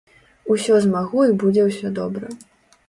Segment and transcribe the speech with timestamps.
[0.55, 2.35] Усё змагу і будзе ўсё добра.